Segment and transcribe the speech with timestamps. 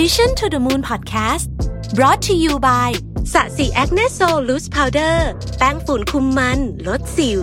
[0.00, 1.46] Mission to the Moon Podcast
[1.94, 2.90] brought to you by
[3.32, 5.28] Sasi Acne Solution Powder
[5.58, 7.42] แป้งฝุ่นคุมมัน ลดสิว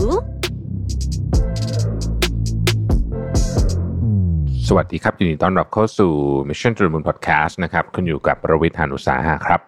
[4.67, 6.13] สวัสดีครับยินดีต้อนรับเข้าสู่
[6.49, 9.59] Mission to the Moon Podcast นะครับคุณอยู่กับผมรวิศ หาญอุตสาหะครับ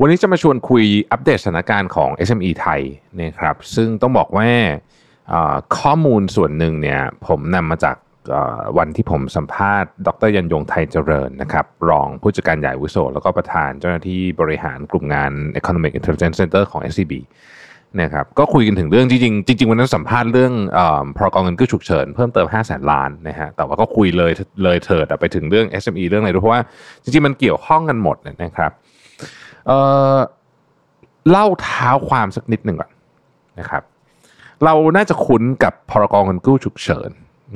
[0.00, 2.80] วันนี้จะมาชวนคุยอัปเดตสถานการณ์ของ SME ไทย
[3.20, 4.48] นะครับ ซึ่งต้องบอกว่า
[5.78, 7.96] ข้อมูลส่วนหนึ่งเนี่ยผมนำมาจาก
[8.78, 17.12] วันที่ผมสัมภาษณ์ ดรยันยงไทยเจริญนะครับ รองผู้จัดการใหญ่วุโสแล้วก็ประธานเจ้าหน้าที่บริหารกลุ่มงาน Economic Intelligence Center ของ SCB
[18.00, 19.20] นะครับก็คุยกันถึงเรื่องจริง
[19.58, 20.80] จริงวันนั้นสัมภาษณ์เรื่องอ
[21.16, 24.32] พรกองเงินกู้ฉุกเฉินเพิ่มเติม 5 0 0แสนล้านนะฮะแต่ว่าก็คุยเลย
[24.64, 26.62] เลยเถิดไปถึงเรื่อง SME เรื่องอะไรด้วยเพราะว่า
[27.02, 28.72] จริงๆ มันเกี่ยวข้องกันหมดนะครับ
[29.66, 32.90] เเล่าเท้าความสักนิดหนึ่งก่อน
[33.58, 33.82] นะครับ
[34.64, 37.10] เราน่าจะคุ้นกับพรกองเงินกู้ฉุกเฉิน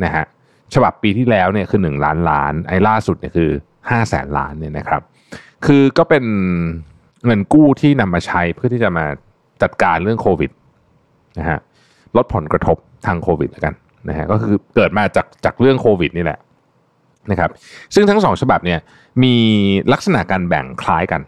[0.05, 0.24] นะฮะ
[0.75, 3.51] ฉบับปีที่แล้วเนี่ยคือ 1 ล้านล้าน ไอ้ล่าสุดเนี่ยคือ
[3.88, 5.02] 5 0 0แสนล้านเนี่ยนะครับ
[5.66, 6.25] คือก็เป็น
[7.27, 9.05] เงินกู้ที่นำมาใช้เพื่อที่จะมา
[9.62, 10.50] จัดการเรื่องโควิด
[11.39, 11.58] นะฮะ
[12.17, 13.75] ลดผลกระทบทางโควิดแล้วกัน
[14.08, 16.39] นะฮะก็คือเกิดมาจากจากเรื่องโควิดนี่แหละ
[17.30, 17.51] นะครับ
[17.95, 18.78] ซึ่งทั้งสองฉบับเนี่ย
[19.23, 19.34] มี
[19.92, 21.20] ลักษณะการแบ่งคล้ายกัน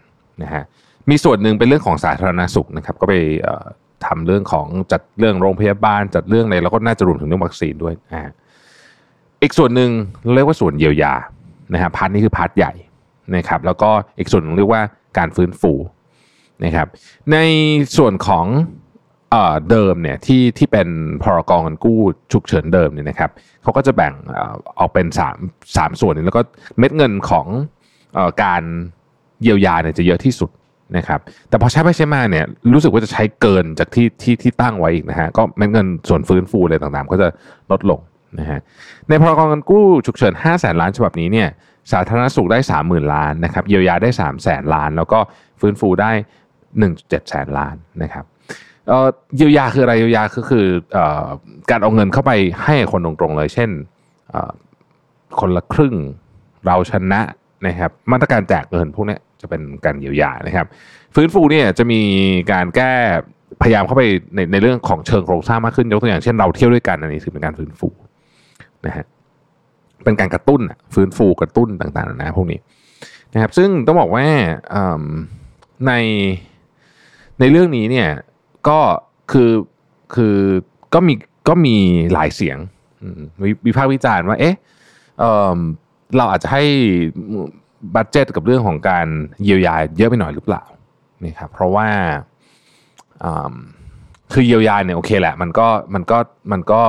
[0.43, 0.63] นะฮะ
[1.09, 3.65] มีส่วนหนึ่งเป็นเรื่องของสาธารณสุขนะครับ ก็ไปเอ่อ
[4.05, 8.31] ทำเรื่องของจัดเรื่องโรงพยาบาล จัดเรื่องอะไรแล้วก็น่าจะรวมถึงเรื่องวัคซีนด้วยนะฮะ
[9.41, 9.89] อีกส่วนหนึ่ง
[10.35, 11.13] เรียกว่าส่วนเยียวยา
[11.73, 12.73] นะฮะ part นี้คือ part ใหญ่
[13.35, 14.81] นะครับแล้วก็อีกส่วนนึงเรียกว่า
[15.17, 15.73] การฟื้นฟู
[16.63, 16.87] นะครับ
[17.31, 17.37] ใน
[17.97, 18.45] ส่วนของ
[19.31, 20.87] เอ่อเดิมเนี่ยที่ที่เป็น
[21.23, 21.99] พรกองเงินกู้
[22.31, 23.31] ฉุกเฉินเดิมเนี่ยนะครับ
[23.63, 24.13] เขาก็จะแบ่ง
[24.79, 26.41] ออกเป็น3 3ส่วนนี้แล้วก็
[26.77, 27.45] เม็ดเงินของ
[28.17, 28.63] ออการ
[29.41, 30.49] เยียวยาเนี่ยจะเยอะที่สุด
[30.97, 37.27] นะครับแต่พอใช้ไปใช้มาเนี่ยรู้สึกว่าจะใช้เกินจากที่ที่ที่ตั้งไว้อีกนะฮะก็เม็ดเงินส่วนฟื้นฟูอะไรต่างๆ ก็จะ
[37.71, 37.99] ลดลง
[38.39, 38.59] นะฮะ
[39.09, 41.49] ในพรกองเงินกู้ฉุกเฉิน5 0 0แสนล้านฉบับนี้เนี่ย
[41.91, 45.19] สาธารณสุขได้ 30,000 ล้านนะครับเยียวยาได้ 3 0 0แสนล้าน แล้วก็
[45.59, 46.11] ฟื้นฟูได้
[46.69, 48.25] 1.7 แสนล้านนะครับ
[49.37, 50.65] เยียวยาคืออะไรเยียวยาก็คือ
[50.97, 50.99] อ
[51.69, 52.31] การเอาเงินเข้าไป
[52.63, 53.69] ให้คนตรงๆเลย เช่น
[55.39, 55.95] คนละครึ่ง
[56.65, 57.21] เราชนะ
[57.65, 60.67] นะครับมาตรการแจกเงินพวกนี้จะเป็นการเยียวยานะครับ
[61.15, 62.01] ฟื้นฟูเนี่ยจะมี
[62.51, 62.93] การแก้
[63.61, 64.03] พยายามเข้าไป
[64.35, 67.87] ในในเรื่องของเชิงโครงสร้างมากขึ้นยกตัวอย่างเช่นเราเที่ยวด้วยกันอันนี้ถือเป็นการฟื้นฟู
[68.85, 69.05] นะฮะ
[70.03, 70.61] เป็นการกระตุ้น
[70.93, 72.59] ฟื้นฟูกระตุ้นต่างๆนะพวกนี้
[73.33, 74.25] นะครับซึ่งต้องบอกว่า
[75.87, 75.93] ใน
[77.39, 78.09] ในเรื่องนี้เนี่ย
[78.67, 78.79] ก็
[79.31, 79.51] คือ
[80.15, 80.37] คือ
[80.93, 81.13] ก็มี
[81.47, 81.75] ก็มี
[82.13, 82.57] หลายเสียง
[83.43, 84.55] วิวิพากษ์วิจารณ์ว่าเอ๊ะ
[85.19, 86.63] เเราอาจจะให้
[87.95, 89.07] บัตเจตกับเรื่องของการ
[89.43, 90.63] เยียวยาเยอะไปหน่อยหรือเปล่า
[91.23, 91.87] นี่ครับเพราะว่า
[94.33, 96.17] คือเยียวยาเนี่ยโอเคแหละ มันก็มันก็
[96.51, 96.83] มันก็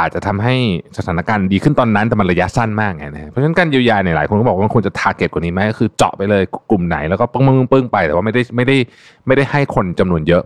[0.00, 0.54] อาจจะทำให้
[0.98, 8.76] สถานการณ์ดีขึ้นตอนนั้นแต่มันระยะสั้นมากไงนะเพราะฉะนั้นการเยียวยาเนี่ยหลายคนก็บอกว่ามันควรจะทาร์เก็ตกว่านี้ไหมก็คือเจาะไปเลยกลุ่มไหนแล้วก็ปึ้งปึ้งปึ้งไปแต่ว่าไม่ได้ไม่ได้
[9.26, 10.42] ไม่ได้ให้คนจำนวนเยอะ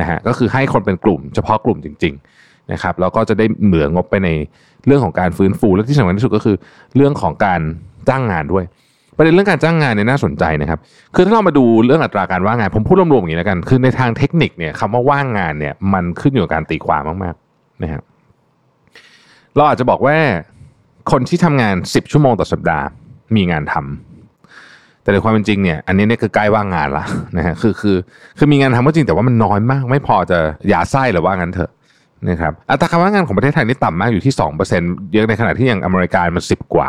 [0.00, 4.28] นะฮะก็คือให้คนเป็นกลุ่ม เฉพาะกลุ่มจริง ๆนะครับ แล้วก็จะได้เหลืองบไปใน
[4.86, 6.56] เรื่องของการฟื้นฟูและที่สำคัญที่สุดก็คือ
[6.96, 7.60] เรื่องของการ
[8.08, 8.64] จ้างงานด้วย
[9.16, 10.78] ประเด็นเรื่องการจ้างงานเนี่ยน่าสนใจนะครับ
[11.14, 18.02] คือถ้าเรามาดูเรื่องอัตราการว่างงาน ผมพูดรวมๆอย่างนี้แล้วกัน คือในทางเทคนิคเนี่ยคำว่าว่างงานเนี่ยมันขึ้นอยู่กับการตีความมากๆนะครับ
[19.56, 20.16] เราอาจจะบอกว่า
[21.10, 22.86] คนที่ทำงาน 10 ชั่วโมงต่อสัปดาห์
[23.36, 27.04] มีงานทำแต่ในความเป็นจริงเนี่ย อันนี้เนี่ยคือใกล้ว่างงานละ
[27.36, 27.96] นะฮะคือคือ
[28.38, 30.38] คือมีงานทำก็จริงแต่ว่ามันน้อยมาก ไม่พอจะ
[30.72, 31.70] ยาไส้หรือว่างั้นเถอะ
[32.30, 34.34] นะครับอัตราการว่างงานของประเทศไทยนี่ต่ำมากอยู่ที่
[34.72, 36.88] 2%เยอะในขณะที่อย่างอเมริกามัน10 กว่า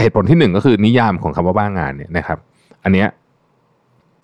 [0.00, 2.38] เหตุผลที่หนึ่งก็คือนิยามของคำว่าว่างงานเนี่ยนะครับ
[2.84, 3.08] อันเนี้ย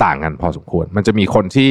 [0.05, 1.71] ต่างกันพอสมควร มันจะมีคนที่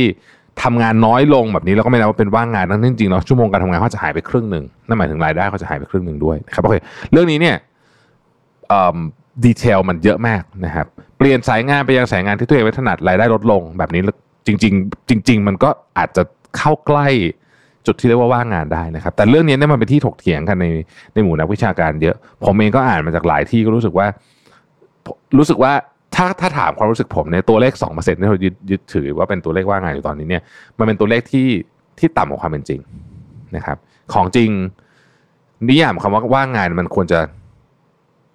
[0.63, 6.75] ทำงานน้อยลงแบบนี้แล้วก็ไม่นับว่าเป็นว่างงานทั้งที่จริงๆแล้วชั่วโมงการทำงานเขาจะหายไปครึ่งหนึ่งนั่นหมายถึงรายได้เขาจะหายไปครึ่งหนึ่งด้วยนะครับโอเค
[7.11, 7.55] เรื่องนี้เนี่ย
[9.45, 10.87] ดีเทลมันเยอะมากนะครับ
[11.17, 14.01] เปลี่ยนสายงานไปยังสายงานที่ตัวเองไม่ถนัดรายได้ลดลง แบบนี้
[14.47, 16.23] จริง ๆ จริง ๆ มันก็อาจจะ
[16.57, 17.07] เข้าใกล้
[17.85, 20.65] จุดที่เรียกว่าว่างงานได้นะครับ แต่เรื่องนี้เนี่ยมันเป็นที่ถกเถียงกันใน
[21.13, 22.15] ในหมู่นักวิชาการเยอะ
[22.45, 24.07] ผมเองก็อ่านมาจากหลายที่ก็รู้สึกว่า
[25.37, 25.73] รู้สึกว่า
[26.15, 30.43] ถ้าถ้าถามความรู้สึกผมในตัวเลข2%ที่เรายึดยึดถือว่าเป็นตัวเลขว่างงานอยู่ตอนนี้เนี่ย
[30.79, 31.47] มันเป็นตัวเลขที่
[31.99, 32.79] ที่ต่ำกว่าความเป็นจริง
[33.55, 33.77] นะครับ
[34.13, 34.49] ของจริง
[35.69, 37.19] นิยามคำว่าว่างงานมันควรจะ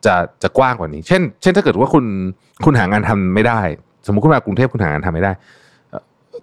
[0.07, 2.05] จะจะกว้างกว่านี้ เช่น เช่นถ้าเกิดว่าคุณ
[2.65, 3.61] คุณหางานทำไม่ได้
[4.07, 5.33] สมมติคุณมากรุงเทพคุณหางานทำไม่ได้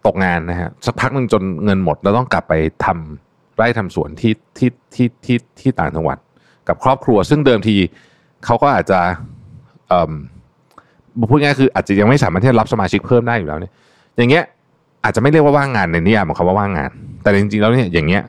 [0.06, 2.54] ตกงานนะฮะสักพักหนึ่งจนเงินหมด แล้วต้องกลับไป
[2.86, 6.18] ทำไร่ทำสวนที่ที่ที่ที่ที่ต่างจังหวัด
[6.68, 7.76] กับครอบครัว ซึ่งเดิมที
[8.46, 9.00] เขาก็อาจจะ
[11.30, 13.72] พูดง่ายคืออาจจะยังไม่สามารถที่จะรับสมาชิกเพิ่มได้อยู่แล้วเนี่ย
[14.18, 14.44] อย่างเงี้ย
[15.04, 16.92] อาจจะไม่เรียกว่าว่างงานในนิยามของคำว่าว่างงาน
[17.24, 18.24] แต่จริงๆแล้วเนี่ยอย่างเงี้ย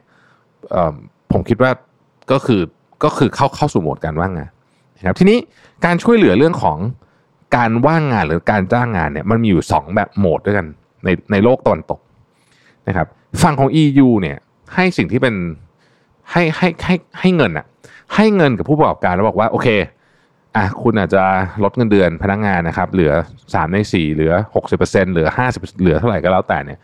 [1.32, 1.70] ผมคิดว่า
[2.32, 2.60] ก็คือ
[3.04, 4.50] ก็คือเข้าเข้าสู่โหมดการว่างงาน
[4.96, 5.38] นะครับทีนี้
[5.84, 6.78] การช่วยเหลือเรื่องของ
[7.56, 10.66] การว่างงานหรือการจ้างงานเนี่ยมันมีอยู่ 2 แบบโหมดด้วยกัน
[11.04, 12.00] ในในโลกตะวันตก
[12.88, 13.06] นะครับ
[13.42, 14.36] ฝั่งของ EU เนี่ย
[14.74, 15.34] ให้สิ่งที่เป็น
[16.30, 17.66] ให้ให้ให้ให้เงินอะ
[18.14, 19.68] ให้เงินกับผู้ประกอบการแล้วบอกว่าโอเค
[20.56, 21.22] อะคุณอาจจะ
[21.64, 23.12] ลดเงินเดือนพนักงานนะครับ เหลือ
[23.42, 24.32] 3 ใน 4 เหลือ
[24.72, 26.78] 60%เหลือ 50 เหลือเท่าไหร่ก็แล้วแต่เนี่ย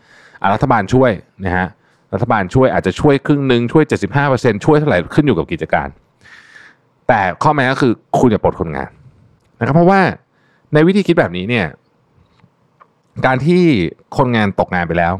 [0.53, 1.11] รัฐบาลช่วย
[1.45, 1.67] นะฮะ
[2.13, 3.83] รัฐบาลช่วยอาจจะช่วยครึ่งหนึ่งช่วย
[4.23, 5.87] 75%ช่วยเท่าไหร่ขึ้นอยู่กับกิจการ
[7.07, 8.89] แต่ข้อแม้ก็คือคุณอย่าปลดคนงาน
[9.59, 10.01] นะครับ เพราะว่า
[10.73, 11.67] ในวิธีคิดแบบนี้เนี่ย
[13.25, 13.61] การที่
[14.17, 15.13] คนงานตกงานไปแล้ว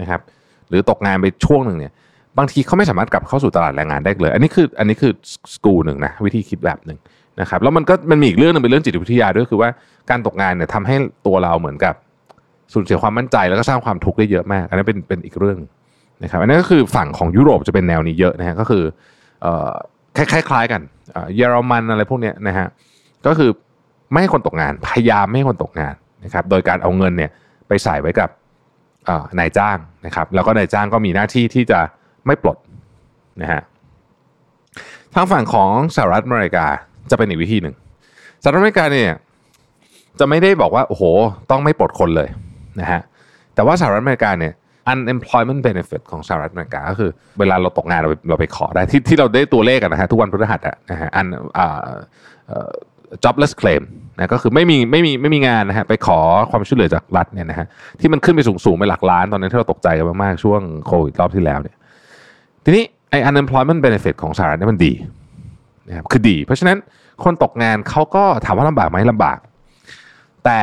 [0.00, 0.20] นะครับ
[0.68, 1.92] หรือตกงานไปช่วงหนึ่งเนี่ย
[2.38, 5.12] บางทีเขาไม่สามารถกลับเข้าสู่ตลาดแรงงานได้เลย อันนี้คืออันนี้คือ
[5.54, 6.98] สกูหนึ่งนะวิธีคิดแบบหนึ่ง
[7.40, 9.70] นะครับแล้วมันก็มันมีอีกเรื่องนึงเป็นเรื่องจิตวิทยาด้วยคือว่า
[10.10, 10.94] การตกงานเนี่ยทำให้
[11.26, 11.94] ตัวเราเหมือนกับ
[12.72, 15.58] สูญเสียความมั่นใจแล้วก็สร้างความทุกข์ได้เยอะมาก อันนี้เป็นเป็นอีกเรื่อง
[16.22, 18.82] นะครับอันนี้ก็คือฝั่งของยุโรปจะเป็นแนวนี้เยอะนะฮะก็คือ
[19.42, 19.70] เอ่อ
[20.16, 20.80] คล้ายๆกัน
[21.36, 22.66] เยอรมันอะไรพวกเนี้ยนะฮะ
[23.26, 23.50] ก็คือ
[24.12, 25.94] ไม่ให้คนตกงานพยายามไม่ให้คนตกงาน
[26.24, 27.30] นะครับโดยการเอาเงินเนี่ย
[27.68, 28.28] ไปใส่ไว้กับ
[29.38, 31.80] นายจ้างนะครับแล้วก็นายจ้างก็มีหน้าที่ที่จะ
[32.26, 32.58] ไม่ปลด
[33.42, 33.62] นะฮะ
[35.14, 36.66] ทางฝั่งของสหรัฐอเมริกา
[37.10, 37.74] จะเป็นอีกวิธีหนึ่ง
[38.42, 39.10] สหรัฐอเมริกาเนี่ย
[40.18, 41.02] จะไม่ได้บอกว่า โอ้โห
[41.50, 42.28] ต้องไม่ปลดคนเลย
[42.80, 43.00] นะฮะ
[43.54, 44.52] แต่ว่าสหรัฐอเมริกาเนี่ย
[44.92, 51.26] unemployment benefit ของสหรัฐอเมริกาก็คือเวลาเราตกงานเราไปเราไปขอได้ที่ที่เราได้ตัวเลขกันนะฮะทุกวันพฤหัสอะนะฮะอัน
[51.58, 51.82] อ่า
[53.24, 53.82] jobless claim
[54.16, 56.18] นะก็คือไม่มีไม่มีไม่มีงานนะฮะไปขอ
[56.50, 57.66] ความช่วยเหลือจากรัฐเนี่ยนะฮะ
[58.00, 61.76] ที่มันขึ้นไปสูงสูงไปหลักล้านตอนนั้นที่เราตกใจกันมากๆช่วงโควิดรอบที่แล้วเนี่ย
[62.64, 64.92] ทีนี้ไอ้ unemployment benefit ของสหรัฐนี่มันดี
[65.88, 66.76] นะครับคือดี เพราะฉะนั้น
[67.24, 69.38] คนตกงานเขาก็ถามว่าลำบากไหมลำบาก
[70.44, 70.62] แต่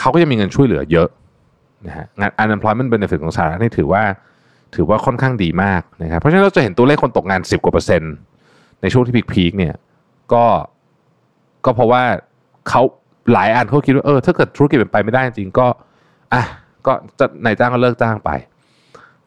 [0.00, 1.08] เขาก็ยังมีเงินช่วยเหลือเยอะ
[1.86, 4.02] นะฮะงาน unemployment benefit ของสหรัฐนี่ถือว่า
[4.74, 8.14] ถือว่าค่อนข้างดีมากนะครับเพราะฉะนั้นเราจะเห็นตัวเลขคนตกงาน 10 กว่าเปอร์เซ็นต์
[8.82, 9.74] ในช่วงที่พีคๆเนี่ย
[10.32, 10.44] ก็
[11.64, 12.02] ก็เพราะว่า
[12.68, 12.82] เขา
[13.32, 15.66] หลายอันเขาคิดว่าเออถ้าเกิดธุรกิจเป็นไปไม่ได้จริงก็
[16.32, 16.42] อะ
[16.86, 18.30] ก็จะนายจ้างก็เลิกจ้างไป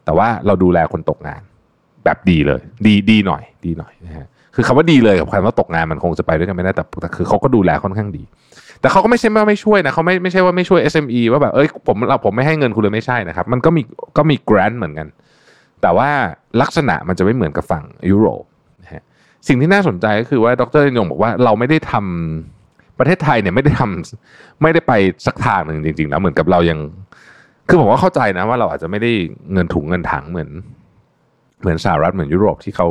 [0.04, 1.42] แต่ว่าเราดูแลคนตกงาน
[2.04, 8.22] แบบดีเลย ดีดีหน่อย ดีหน่อยนะฮะคือคำว่าดีเลยกับคำว่าตกงานมันคงจะไปด้วยกันไม่ได้แต่แต่คือเขาก็ดูแลค่อนข้างดี
[8.80, 13.82] แต่เขาก็ไม่ใช่ว่าไม่ช่วยนะเขาไม่ไม่ใช่ว่าไม่ช่วย SME ว่าแบบเอ้ยผมเราผมไม่ให้เงินคุณเลยไม่ใช่นะครับ มันก็มี
[14.16, 15.06] ก็มี grant เหมือนกัน
[15.82, 16.08] แต่ว่า
[16.60, 18.44] ลักษณะมันจะไม่เหมือนกับฝั่งยุโรป
[18.82, 19.02] นะฮะ
[19.48, 24.92] สิ่งที่น่าสนใจก็คือว่าดรยงบอกว่าเราไม่ได้ทำประเทศไทยเนี่ยไม่ได้ทำไม่ได้ไป
[25.26, 26.78] สักทางหนึ่งจริง ๆ แล้วเหมือนกับเรายัง
[27.68, 29.12] คือผมว่าเข้าใจนะว่าเราอาจจะไม่ได้
[29.52, 30.50] เงินถุงเงินถังเหมือน
[31.62, 32.88] เหมือนสหรัฐเหมือนยุโรปที่เขา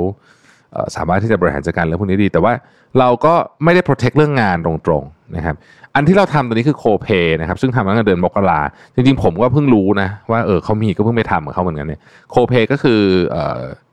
[0.95, 2.53] สามารถที่จะบริหารจัดการเรื่องพวกนี้ดี แต่ว่า
[3.00, 3.33] เราก็
[3.63, 5.56] ไม่ได้ protect เรื่องงานตรงๆนะครับ
[5.95, 8.62] อันที่เราทำตอนนี้คือโคเ a y นะครับ ซึ่งทำมาตั้งแต่เดือนมกรา
[8.95, 12.01] จริงๆ ผมก็เพิ่งรู้นะว่าเออเขามีก็เพิ่งไปทำกับเขาเหมือนกันเนี่ย
[12.31, 13.00] Co-pay ก็คือ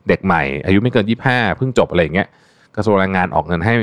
[0.08, 2.28] เด็กใหม่ อายุไม่เกิน 25 เพิ่งจบอะไรอย่างเงี้ย
[2.76, 3.74] กระทรวงแรงงานออกเงินให้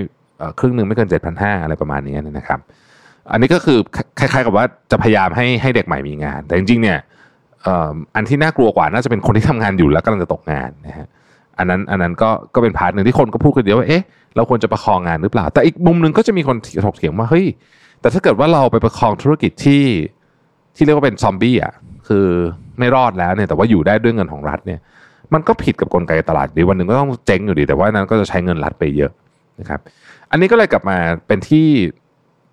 [0.59, 2.59] ครึ่งหนึ่งไม่เกิน 7,500 อะไรประมาณนี้นะครับ
[3.31, 3.77] อันนี้ก็คือ
[4.19, 6.97] คล้ายๆกับว่าจะพยายามให้ให้เด็กใหม่มีงาน แต่จริงๆเนี่ย
[8.15, 11.07] อันที่น่ากลัวกว่าน่าจะเป็นคนที่ทำงานอยู่แล้วกำลังจะตกงานนะฮะ
[11.57, 14.03] อันนั้นอันนั้นก็ก็เป็น part หนึ่งที่คนก็พูดกันเยอะว่าเอ๊ะ
[14.35, 17.45] เราควรจะประคองงานหรือเปล่า แต่อีกมุมหนึ่งก็จะมีคนถกเถียงว่าเฮ้ย
[18.01, 19.83] แต่ถ้าเกิดว่าเราไปประคองธุรกิจที่
[20.75, 21.73] ที่เรียกว่าเป็นซอมบี้อะ
[22.07, 22.25] คือ
[22.79, 24.79] ไม่รอดแล้วเนี่ยแต่ว่าอยู่ได้ด้วยเงินของรัฐเนี่ย
[25.33, 29.11] มันก็ผิดกับกลไกตลาดดีวันหนึ่งก็ต้องเจ๊งอยู่ดี แต่ว่านั้นก็จะใช้เงินรัฐไปเยอะ
[29.59, 29.79] นะครับ
[30.31, 30.97] อันนี้ก็เลยกลับมา
[31.27, 31.67] เป็นที่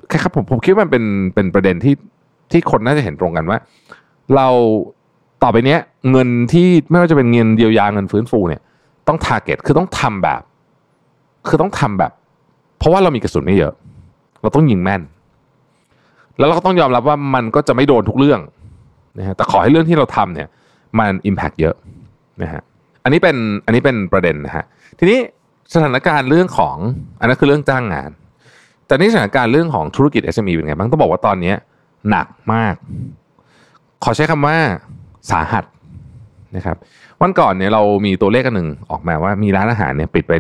[0.09, 1.95] แค่ครับผมผมคิดว่ามันเป็นเป็นประเด็นที่
[2.53, 3.59] ที่คนน่าจะเห็นตรงกันว่า
[4.37, 4.49] เรา
[5.43, 5.81] ต่อไปเนี้ย
[6.11, 8.61] เงินที่ไม่ว่าจะเป็นเงินเยียวยาเงินฟื้นฟูเนี่ย
[9.09, 10.41] ต้องทาร์เก็ตคือต้องทำแบบ
[11.49, 12.13] คือต้องทำแบบ
[12.79, 13.73] เพราะว่าเรามีกระสุนไม่เยอะ
[14.43, 15.03] เราต้องยิงแม่น
[16.39, 18.41] แล้วเราก็ต้องยอมรับว่ามันก็จะไม่โดนทุกเรื่อง
[19.19, 20.49] นะฮะแต่ขอให้เรื่องที่เราทำเนี่ย
[20.99, 21.75] มันอิมแพกเยอะ
[22.43, 22.63] นะฮะ
[23.05, 24.65] อันนี้เป็นอันนี้เป็นประเด็นนะฮะ
[24.99, 25.19] ทีนี้
[25.75, 26.77] สถานการณ์เรื่องของ
[27.21, 28.11] อันนั้นคือเรื่องจ้างงาน
[28.87, 31.55] แต่นี่สถานการณ์เรื่องของธุรกิจ SME เป็นไงบ้างต้องบอกว่าตอนนี้
[32.11, 32.75] หนักมาก
[34.05, 34.59] ขอใช้คำว่า
[35.31, 35.65] สาหัส
[36.57, 36.77] นะครับ
[37.23, 40.33] วันก่อนเนี่ยเรามีตัวเลขกันหนึ่งออกมาว่ามีร้านอาหารเนี่ยปิดไป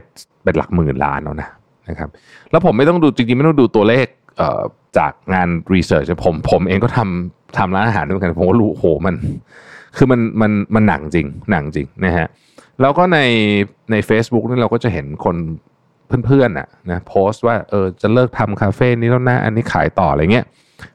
[0.44, 1.48] เป็นหลักหมื่นล้านแล้วนะ
[1.88, 2.08] นะครับ
[2.50, 4.06] แล้วผมไม่ต้องดูจริงๆไม่ต้องดูตัวเลข
[4.98, 9.14] จากงานรีเสิร์ชผมผมเองก็ทำทำร้านอาหารด้วยกันผมก็รู้โหมัน
[9.96, 12.26] คือมันมันมันหนังจริงหนังจริงนะฮะ
[12.80, 13.18] แล้วก็ใน
[13.90, 15.36] ใน Facebook นี่เราก็จะเห็นคน
[16.26, 20.46] เพื่อนๆน่ะนะโพสต์ว่าเออจะเลิกทำคาเฟ่นี้แล้วนะอันนี้ขายต่ออะไรเงี้ย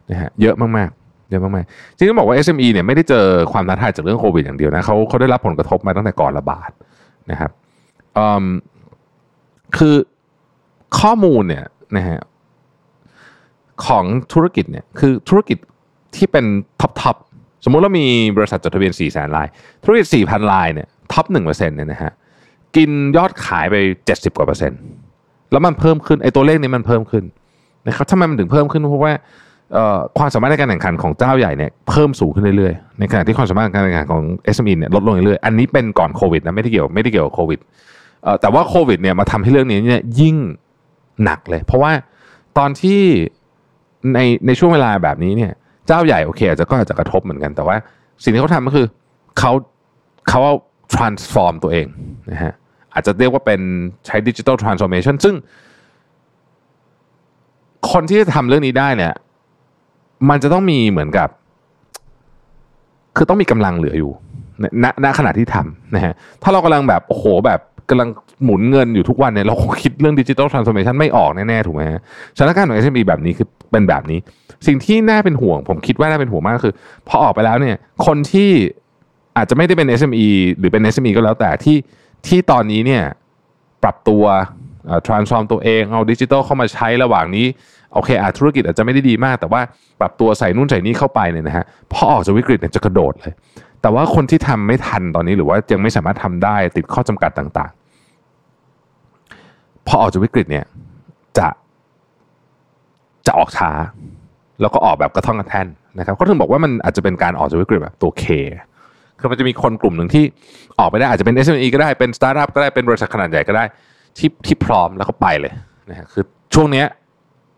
[0.10, 0.90] นะฮะเยอะมาก
[1.30, 6.70] เยอะมากๆจริงๆบอกว่า SME เนี่ยไม่ได้เจอความท้าทายจากเรื่องโควิดอย่างเดียวนะเขาเขาได้รับผลกระทบมาตั้งแต่ก่อนระบาด
[7.32, 7.52] นะครับ
[9.78, 9.96] คือ
[11.00, 11.66] ข้อมูลเนี่ย
[11.98, 12.20] นะฮะ
[13.86, 14.04] ของ
[14.34, 15.58] ธุรกิจเนี่ยคือธุรกิจ
[16.16, 16.46] ที่เป็น
[16.82, 17.16] top top
[17.64, 18.08] สมมุติเรามี
[18.38, 19.48] บริษัทจดทะเบียน4ี่แสนลาย
[19.84, 22.12] ธุรกิจ4ี่พันลายเนี่ย top หนึ่งเปอร์เซ็นต์เนี่ยนะฮะ
[22.76, 23.76] กินยอดขายไป
[24.08, 24.80] 70 กว่าเปอร์เซ็นต์
[25.52, 27.24] แล้วมันเพิ่มขึ้นไอ้ตัวเลขนี้มันเพิ่มขึ้น
[27.88, 29.14] นะครับทำไมมันถึงเพิ่มขึ้นเพราะว่า
[30.18, 34.24] ความสามารถในการแข่งขันของเจ้าใหญ่เนี่ยเพิ่มสูงขึ้นเรื่อยๆ ในขณะที่ความสามารถในการแข่งขันของ
[34.56, 37.60] SME เนี่ยลดลงเรื่อยๆ อันนี้เป็นก่อนโควิดนะไม่ได้เกี่ยวไม่ได้เกี่ยวกับโควิด
[38.42, 40.36] แต่ว่าโควิดเนี่ยมาทำให้เรื่องนี้เนี่ยยิ่ง
[41.24, 41.92] หนักเลย เพราะว่า
[42.58, 43.02] ตอนที่
[44.14, 45.52] ในในช่วงเวลาแบบนี้เนี่ย
[45.88, 47.76] เจ้าใหญ่โอเคอาจจะก็อาจจะกระทบเหมือนกัน แต่ว่า
[48.24, 48.88] สิ่งที่เขาทำก็คือ
[49.40, 49.52] เขา
[50.30, 50.42] เขา
[50.96, 51.88] transform ตัวเอง
[52.32, 52.54] นะฮะ
[52.94, 53.62] อาจจะเรียกว่าเป็น
[54.06, 55.36] ใช้ดิจิทัลทรานส์โอมชันซึ่ง
[57.92, 59.14] คนที่จะทำเรื่องนี้ได้เนี่ย
[60.30, 61.30] มันจะต้องมีเหมือนกับ
[63.18, 64.12] คือต้องมีกำลังเหลืออยู่
[64.84, 67.60] ณณขณะที่ทำนะฮะถ้าเรากำลังแบบโอ้โหแบบ
[67.90, 68.10] กำลัง
[68.44, 72.00] หมุนเงินอยู่ทุกวันเนี่ยเราคงคิดเรื่องดิจิทัลทรานส์โอมชันไม่ออกแน่ๆถูกไหมฮะ
[72.38, 74.20] สถานการณ์ของ SME แบบนี้คือเป็นแบบนี้
[74.68, 76.74] สิ่งที่น่าเป็นห่วง ผมคิดว่าน่าเป็นห่วงมากคือ
[77.08, 78.50] พอออกไปแล้วเนี่ย คนที่
[79.38, 80.28] อาจจะไม่ได้เป็น SME
[80.60, 81.78] หรือเป็น SME ก็แล้วแต่ที่
[82.28, 83.04] ที่ตอนนี้เนี่ย
[83.84, 84.24] ปรับตัว
[85.08, 87.46] transform ตัวเองเอาดิจิทัลเข้ามาใช้ระหว่างนี้
[87.94, 89.62] โอเคอาธุรกิจอาจจะไม่ได้ดีมาก แต่ว่า
[90.00, 93.34] ปรับตัวใส่นู่นใส่นี่เข้าไปเนี่ยนะฮะพอออกจากวิกฤตเนี่ยจะกระโดดเลย
[93.82, 100.66] แต่ว่าคนที่ทำไม่ทันตอนนี้หรือว่ายังไม่สามารถทำได้ติดข้อจำกัดต่างๆ พอออกจากวิกฤตเนี่ย
[101.38, 101.48] จะ
[103.28, 103.72] จะออกช้า
[104.62, 105.68] แล้วก็ออกแบบกระท่องกระแท่น
[106.00, 108.26] นะครับก็ถึงบอกว่ามันอาจจะเป็นการออกจากวิกฤตแบบตัวเค
[109.20, 110.24] คือมันจะมีคนกลุ่มหนึ่งที่
[110.80, 113.64] ออกไปได้อาจจะเป็น SME ก็ได้เป็นสตาร์ทอัพก็ได้เป็นบริษัทขนาดใหญ่ก็ได้
[114.18, 115.54] ที่ที่พร้อมแล้วก็ไปเลย
[115.90, 116.86] นะฮะคือช่วงเนี้ย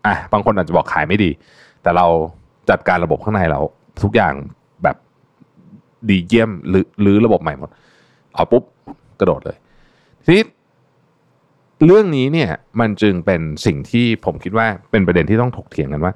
[0.06, 1.30] อะบางคนอาจจะบอกขายไม่ดี
[1.82, 2.06] แต่เรา
[2.70, 3.60] จัดการระบบข้างในเรา
[4.04, 4.34] ทุกอย่าง
[4.84, 4.98] แบบ
[6.10, 7.70] ดีเยี่ยมหรือหรือระบบใหม่หมด
[8.34, 8.64] เอาปุ๊บ
[9.20, 9.58] กระโดดเลย
[10.26, 10.44] ทีนี้
[11.86, 12.50] เรื่องนี้เนี่ย
[12.80, 16.14] มันจึงเป็นสิ่งที่ผมคิดว่าเป็นประเด็นที่ต้องถกเถียงกันว่า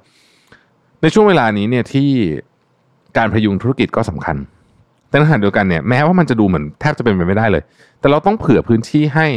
[1.02, 2.10] ในช่วงเวลานี้เนี่ยที่
[3.18, 4.38] การพยุงธุรกิจก็สำคัญ
[5.10, 7.64] แต่ในขณะเดียวกันเนี่ยแม้ว่ามันจะดูเหมือนแทบจะเป็นไปไม่ได้เลย
[8.00, 9.28] แต่เราต้องเผื่อพื้นที่ให้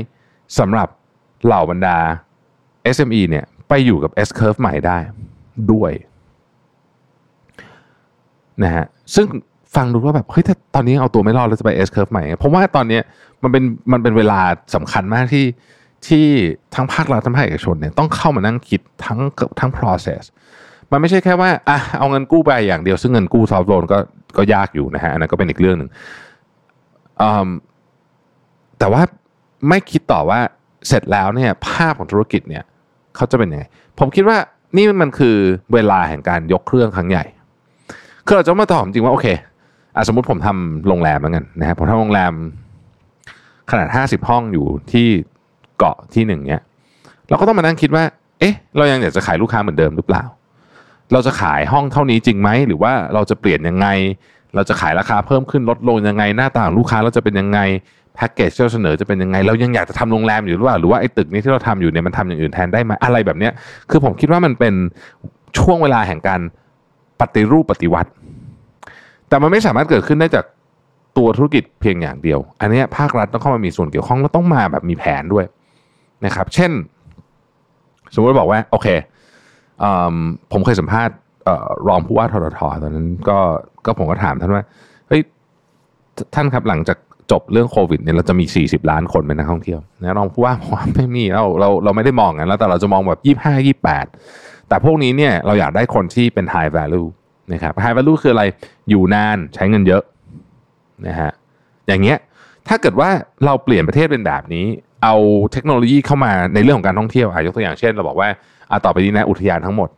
[0.59, 0.89] สำหรับ
[1.45, 1.97] เหล่าบรรดา
[2.95, 4.99] SME เนี่ยไปอยู่กับ S curve ใหม่ได้
[5.73, 5.93] ด้วย
[8.63, 8.85] นะฮะ
[9.15, 9.27] ซึ่ง
[9.75, 13.01] ฟังดูว่าแบบเฮ้ยถ้าตอนนี้เอาตัวไม่รอดแล้วจะไป S curve ใหม่เพราะว่าตอนนี้
[13.43, 14.41] มันเป็นมันเป็นเวลา
[14.75, 15.47] สำคัญมากที่
[16.07, 16.27] ที่
[16.75, 19.19] ทั้งภาครัฐทั้งภาคเอกชนเนี่ยต้องเข้ามานั่งคิดทั้ง
[19.61, 20.23] ทั้ง process
[20.93, 23.99] มันไม่ใช่แค่ว่าอะเอาเงินกู้ไปอย่างเดียว ซึ่งเงินกู้ซอฟต์โลนก็
[24.37, 25.91] ก็ยากอยู่นะฮะอันนั้นก็เป็นอีกเรื่องหนึ่ง
[28.79, 29.03] แต่ว่า
[29.69, 30.41] ไม่คิดต่อว่า
[30.89, 32.65] เสร็จแล้วเนี่ยภาพของธุรกิจเนี่ย
[33.17, 33.65] เขาจะเป็นยังไง
[33.99, 34.39] ผมคิดว่า
[34.77, 35.37] นี่มันคือ
[35.73, 37.25] เวลาแห่งการยกเครื่องครั้งใหญ่
[38.27, 39.27] คือเราจะมาตอบจริงว่าโอเค
[39.97, 42.33] อสมมติผมทำโรงแรมแล้วกันนะฮะผมทำโรงแรม
[43.71, 45.09] ขนาดห้าสิบห้องอยู่ที่
[45.79, 46.63] เกาะที่หนึ่งเนี่ย
[47.29, 48.05] เราก็ต้องมานั่งคิดว่า
[48.41, 50.25] เอ๊ะ เรายังอยากจะขายลูกค้าเหมือนเดิมหรือเปล่า
[51.13, 53.87] เราจะขายห้องเท่านี้จริงไหม หรือว่าเราจะเปลี่ยนยังไง
[54.55, 57.59] เราจะขายราคาเพิ่มขึ้นลดลงยังไง หน้าตาของลูกค้าเราจะเป็นยังไง
[58.17, 63.53] แพ็กเกจที่เราเสนอจะเป็นยังไง เรายังอยากจะทำโรงแรมอยู่หรือเปล่าหรือว่าไอ้ตึกนี้ที่เราทำอยู่เนี่ยมันทำอย่างอื่นแทนได้ไหมอะไรแบบเนี้ย
[63.91, 64.75] คือผมคิดว่ามันเป็น
[65.59, 66.41] ช่วงเวลาแห่งการ
[67.21, 68.11] ปฏิรูปปฏิวัติ
[69.29, 70.45] แต่มันไม่สามารถเกิดขึ้นได้จาก
[71.17, 75.45] ตัวธุรกิจเพียงอย่างเดียว อันนี้ภาครัฐต้องเข้ามามีส่วนเกี่ยวข้องแล้วต้องมาแบบมีแผนด้วย
[76.25, 76.73] นะครับ เช่น
[78.15, 78.89] สมมติบอกว่าโอเค
[80.53, 81.15] ผมเคยสัมภาษณ์
[81.89, 83.39] รองผู้ว่าทททตอนนั้นก็
[83.87, 84.65] ก็ผมก็ถามท่านว่า
[85.09, 85.21] เฮ้ย
[86.35, 86.99] ท่านครับหลังจาก
[87.31, 93.67] จบเรื่องโควิดเนี่ยเราจะมี 40 ล้านคนเป็นนักท่องเที่ยวนะรองผู้ว่าบอกว่าไม่มีเราเราเราไม่ได้มองงั้นแล้วแต่เราจะมองแบบ 25
[94.13, 97.09] 28 แต่พวกนี้เนี่ยเราอยากได้คนที่เป็น high value
[97.53, 98.45] นะครับ high value คืออะไร
[98.91, 100.03] อยู่นานใช้เงินเยอะ
[101.07, 101.31] นะฮะ
[101.87, 102.19] อย่างเงี้ย
[102.69, 103.11] ถ้าเกิดว่า
[103.45, 104.67] เราเปลี่ยนประเทศเป็นแบบนี้
[105.05, 105.15] เอา
[105.53, 108.29] เทคโนโลยีเข้ามาในเรื่องของการท่องเที่ยวอายกตัวอย่างเช่น เราบอกว่า
[108.71, 109.89] อ่ต่อไปนี้นะอุทยานทั้งหมด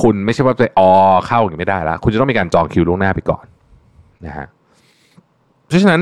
[0.00, 0.90] คุณไม่ใช่ว่าจะออ
[1.26, 3.44] เข้าอย่างไม่ได้แล้วคุณจะต้องมีการจองคิวล่วงหน้าไปก่อน
[4.26, 4.46] นะฮะ
[5.68, 6.00] เพราะฉะนั้น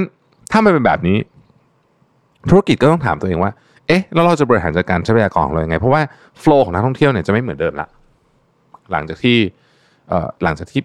[0.53, 1.17] ถ้ามันเป็นแบบนี้
[2.51, 3.53] ธุรกิจก็ต้องถามตัวเองว่า
[3.87, 6.03] เอ๊ะ แล้วเราจะบริหารจัดการทรัพยากรของเรายังไง เพราะว่า
[6.41, 7.89] โฟล์ของนักท่องเที่ยวเนี่ยจะไม่เหมือนเดิมละ
[8.93, 9.37] หลังจากที่
[10.09, 10.81] เอ่อหลังจากที่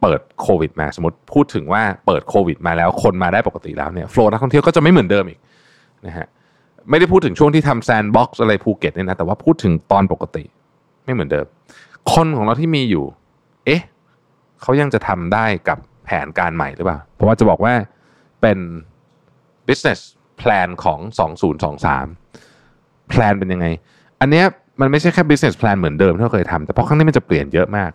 [0.00, 5.38] เปิดโควิดมาสมมติพูดถึงว่าเปิดโควิดมาแล้วคนมาได้ปกติแล้วเนี่ย flow นักท่องเที่ยวก็จะไม่เหมือนเดิมอีก
[6.06, 6.26] นะฮะ
[6.90, 10.44] ไม่ได้พูดถึงช่วงที่ทำ sandbox อะไรภูเก็ตเนี่ยนะแต่ว่าพูดถึงตอนปกติ
[11.04, 11.46] ไม่เหมือนเดิม
[12.12, 13.04] คนของเราที่มีอยู่
[13.66, 13.82] เอ๊ะ
[14.62, 17.74] เขายังจะทำได้กับแผนการใหม่หรือเปล่า เพราะว่าจะบอกว่า
[18.44, 18.60] เป็น
[19.68, 20.00] business
[20.40, 21.00] plan ของ
[22.30, 23.66] 2023 plan เป็นยังไง
[24.20, 24.44] อันเนี้ย
[24.80, 27.90] มันไม่ใช่แค่ business plan เหมือนเดิมที่เราเคยทำแต่เพราะครั้งนี้มันจะเปลี่ยนเยอะมาก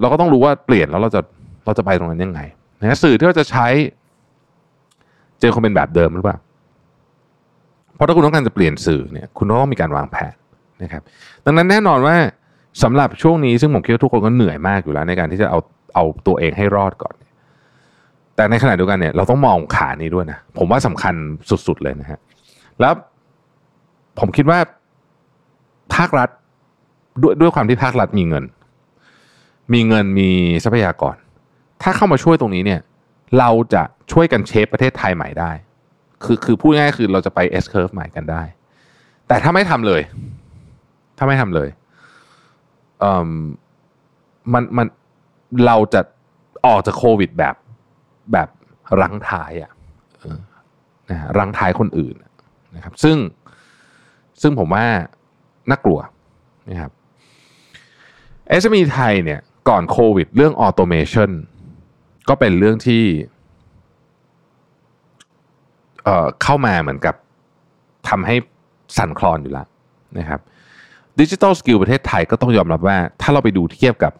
[0.00, 1.20] เราก็ต้องรู้ว่าเปลี่ยนแล้วเราจะ
[1.64, 2.40] เราจะไปตรงนั้นยังไง
[2.80, 3.66] นะสื่อที่เราจะใช้
[5.40, 6.36] เจอคนเป็นแบบเดิมหรือเปล่า
[7.94, 10.34] เพราะถ้าคุณต้องการจะเปลี่ยนสื่อเนี่ยคุณต้องมีการวางแผน
[10.82, 11.02] นะครับ
[11.44, 12.16] ดังนั้นแน่นอนว่า
[12.82, 15.58] สำหรับช่วงนี้ซึ่งผมคิดว่าทุกคนก็เหนื่อยมากอยู่แล้วในการที่จะเอา
[15.94, 17.14] เอาตัวเองให้รอดก่อน
[18.36, 21.14] แต่ในขณะเดียวกันเนี่ยเราต้องมองขานี้ด้วยนะผมว่าสำคัญ
[21.66, 22.18] สุด ๆ เลยนะฮะ
[22.80, 22.92] แล้ว
[24.18, 24.58] ผมคิดว่า
[25.94, 26.28] ภาครัฐ
[27.22, 28.44] ด้วยด้วยความที่ภาครัฐมีเงิน
[29.72, 30.30] มีเงินมี
[30.64, 31.16] ทรัพยากร
[31.82, 32.80] ถ้าเข้ามาช่วยตรงนี้เนี่ย
[33.38, 35.50] เราจะช่วยกันเชฟประเทศไทยใหม่ได้
[36.24, 38.42] คือคือพูดง่ายๆคือเราจะไป S curve ใหม่กันได้
[39.28, 40.02] แต่ถ้าไม่ทำเลย
[41.18, 41.68] ถ้าไม่ทำเลย
[43.00, 43.30] เอ่อ
[44.52, 44.86] มันมัน
[45.66, 46.00] เราจะ
[46.66, 47.54] ออกจากโควิดแบบ
[48.32, 48.48] แบบ
[49.00, 49.72] รั้งท้ายอะ
[51.10, 52.14] นะรั้งท้ายคนอื่น
[52.76, 53.16] นะครับ ซึ่ง
[54.42, 54.86] ซึ่งผมว่า
[55.70, 56.00] น่ากลัว
[56.70, 56.92] นะครับ
[58.60, 61.30] SME ไทยเนี่ยก่อนโควิด เรื่อง automation
[62.28, 63.04] ก็เป็นเรื่องที่
[66.04, 67.14] เข้ามาเหมือนกับ
[68.08, 68.36] ทำให้
[68.96, 69.66] สั่นคลอนอยู่แล้ว
[70.18, 70.40] นะครับ
[71.20, 74.12] digital skill ประเทศไทยก็ต้องยอมรับว่า ถ้าเราไปดูเทียบกับ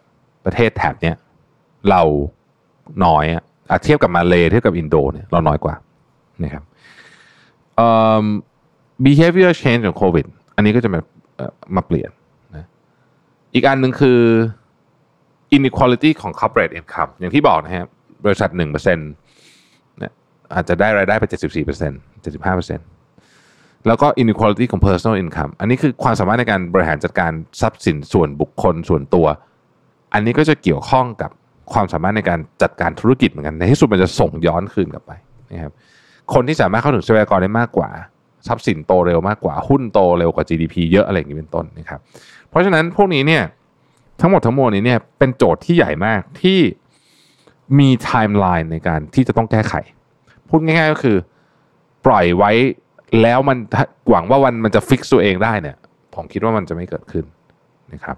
[0.45, 1.17] ประเทศแถบเนี้ย
[1.91, 2.03] เรา
[3.05, 3.45] น้อยอะ
[3.85, 5.75] เทียบกับมาเลเทียบกับอินโดเนี่ยเราน้อยกว่า
[6.45, 6.63] นะครับ
[9.05, 11.01] behavior change ของโควิด อันนี้ก็จะมา
[11.77, 12.11] มาเปลี่ยน
[12.55, 12.67] นะ
[13.55, 14.21] อีกอันหนึ่งคือ
[15.57, 17.87] inequality ของ corporate income อย่างที่บอกนะครับ
[18.25, 19.11] บริษัทหนึ่งเปอร์เซ็นต์
[20.55, 22.87] อาจจะได้รายได้ไปเจ็ดสิบสี่เปอร์เซ็นต์เจ็ดสิบห้าเปอร์เซ็นต์
[23.87, 29.27] แล้วก็ inequality ของ personal income อันนี้คือความสามารถในการบริหารจัดการทรัพย์สินส่วนบุคคลส่วนตัว
[30.13, 31.31] อันนี้ก็จะเกี่ยวข้องกับ
[31.73, 35.13] ความสามารถในการจัดการธุรกิจเหมือนกันในที่สุดมันจะส่งย้อนคืนกลับไป
[35.53, 35.73] นะครับ
[36.35, 37.91] คนที่สามารถเข้าถึงทรัพยากรได้มากกว่า
[38.47, 42.01] ทรัพย์สินโตเร็วมากกว่าหุ้นโตเร็วกว่า GDP เยอะอะไรอย่างนี้เป็นต้นนะครับ
[42.49, 43.43] เพราะฉะนั้นพวกนี้เนี่ย
[44.21, 46.59] ทั้งหมดทั้งมวลนี้เนี่ยเป็นโจทย์ที่ใหญ่มากที่
[47.79, 49.75] มีไทม์ไลน์ในการที่จะต้องแก้ไข
[50.49, 51.17] พูดง่ายๆก็คือ
[52.07, 52.53] ปล่อยไว้
[53.23, 53.59] แล้วมัน
[54.11, 55.77] หวังว่าวันมันจะฟิกตัวเองได้เนี่ย
[56.15, 57.25] ผมคิดว่ามันจะไม่เกิดขึ้น
[57.93, 58.17] นะครับ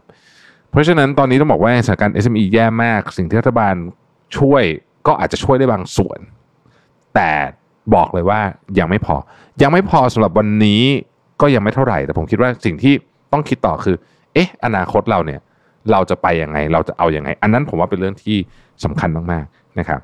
[0.76, 3.74] เพราะฉะนั้นตอนนี้ต้องบอกว่าสถานการณ์ SME แย่มาก สิ่งที่รัฐบาล
[4.38, 4.62] ช่วย
[5.06, 6.18] ก็อาจจะช่วยได้บางส่วน
[7.14, 7.30] แต่
[7.94, 8.40] บอกเลยว่า
[8.78, 9.16] ยังไม่พอ
[9.62, 10.82] ยังไม่พอสำหรับวันนี้
[11.40, 12.94] ก็ยังไม่เท่าไหร่ แต่ผมคิดว่าสิ่งที่
[13.32, 13.96] ต้องคิดต่อคือ
[14.34, 15.40] เอ๊ะ อนาคตเราเนี่ย
[15.90, 18.36] เราจะไปยังไง เราจะเอาอยัางไง อันนั้นผมว่าเป็นเรื่องที่
[18.84, 20.00] สำคัญมากๆนะครับ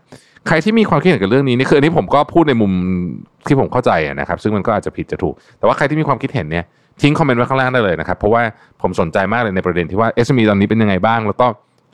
[0.47, 2.73] ใครที่มีความคิดเห็นกับเรื่องนี้นี่คืออันนี้ผมก็พูดในมุม
[3.47, 6.65] ที่ผมเข้าใจนะครับ ซึ่งมันก็อาจจะผิดจะถูก แต่ว่าใครที่มีความคิดเห็นเนี่ย
[7.01, 8.43] ทิ้งคอมเมนต์ไว้ข้างล่างได้เลยนะครับ เพราะว่า
[8.83, 11.47] ผมสนใจมากเลยในประเด็นที่ว่า SME ตอนนี้เป็นยังไงบ้าง แล้วก็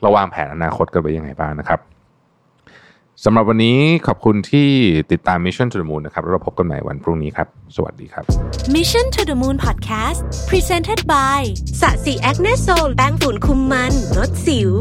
[0.05, 1.79] เราวางแผนอนาคตกันไว้ยังไงบ้างนะครับ
[3.25, 4.69] สำหรับวันนี้ขอบคุณที่
[5.11, 8.23] ติดตาม Mission to the Moon นะครับแล้วเราพบกันใหม่วันพรุ่งนี้ครับ สวัสดีครับ
[8.75, 11.39] Mission to the Moon Podcast Presented by
[11.81, 14.71] Sasi Acne Sol แป้งฝุ่นคุมมันลดสิว